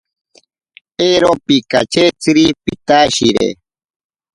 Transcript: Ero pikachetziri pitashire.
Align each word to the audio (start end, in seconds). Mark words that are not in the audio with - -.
Ero 1.09 1.29
pikachetziri 1.45 2.45
pitashire. 2.63 3.47